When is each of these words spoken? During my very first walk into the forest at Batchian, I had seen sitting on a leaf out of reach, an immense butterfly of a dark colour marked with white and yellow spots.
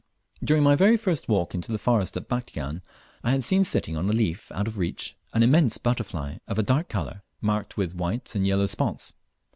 During 0.43 0.63
my 0.63 0.73
very 0.75 0.97
first 0.97 1.29
walk 1.29 1.53
into 1.53 1.71
the 1.71 1.77
forest 1.77 2.17
at 2.17 2.27
Batchian, 2.27 2.81
I 3.23 3.29
had 3.29 3.43
seen 3.43 3.63
sitting 3.63 3.95
on 3.95 4.09
a 4.09 4.11
leaf 4.11 4.51
out 4.51 4.67
of 4.67 4.79
reach, 4.79 5.15
an 5.31 5.43
immense 5.43 5.77
butterfly 5.77 6.37
of 6.47 6.57
a 6.57 6.63
dark 6.63 6.89
colour 6.89 7.21
marked 7.39 7.77
with 7.77 7.93
white 7.93 8.33
and 8.33 8.47
yellow 8.47 8.65
spots. 8.65 9.13